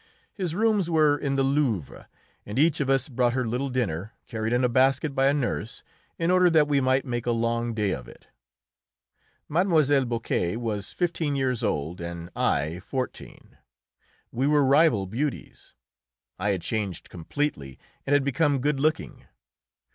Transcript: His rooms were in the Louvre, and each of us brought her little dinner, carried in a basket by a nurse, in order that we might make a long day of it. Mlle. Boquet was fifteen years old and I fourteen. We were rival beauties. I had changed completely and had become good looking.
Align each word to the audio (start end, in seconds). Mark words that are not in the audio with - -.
His 0.33 0.55
rooms 0.55 0.89
were 0.89 1.15
in 1.15 1.35
the 1.35 1.43
Louvre, 1.43 2.07
and 2.43 2.57
each 2.57 2.79
of 2.79 2.89
us 2.89 3.07
brought 3.07 3.33
her 3.33 3.47
little 3.47 3.69
dinner, 3.69 4.13
carried 4.25 4.51
in 4.51 4.63
a 4.63 4.67
basket 4.67 5.13
by 5.13 5.27
a 5.27 5.31
nurse, 5.35 5.83
in 6.17 6.31
order 6.31 6.49
that 6.49 6.67
we 6.67 6.81
might 6.81 7.05
make 7.05 7.27
a 7.27 7.31
long 7.31 7.75
day 7.75 7.91
of 7.91 8.07
it. 8.07 8.25
Mlle. 9.47 10.05
Boquet 10.05 10.57
was 10.57 10.91
fifteen 10.91 11.35
years 11.35 11.63
old 11.63 12.01
and 12.01 12.31
I 12.35 12.79
fourteen. 12.79 13.57
We 14.31 14.47
were 14.47 14.65
rival 14.65 15.05
beauties. 15.05 15.75
I 16.39 16.49
had 16.49 16.63
changed 16.63 17.09
completely 17.11 17.77
and 18.07 18.15
had 18.15 18.23
become 18.23 18.57
good 18.57 18.79
looking. 18.79 19.25